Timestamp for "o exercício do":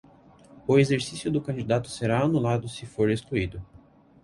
0.65-1.39